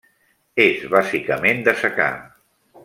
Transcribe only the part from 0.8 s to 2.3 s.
bàsicament de secà.